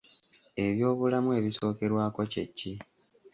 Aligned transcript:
Eby'obulamu 0.65 1.29
ebisookerwako 1.39 2.21
kye 2.31 2.45
ki? 2.57 2.71